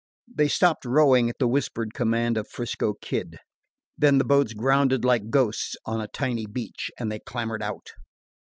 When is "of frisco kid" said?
2.35-3.37